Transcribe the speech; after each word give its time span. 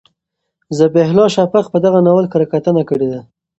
ذبیح 0.77 1.07
الله 1.11 1.27
شفق 1.35 1.65
په 1.73 1.77
دغه 1.85 1.99
ناول 2.05 2.25
کره 2.33 2.45
کتنه 2.53 2.83
کړې 2.89 3.07
ده. 3.13 3.21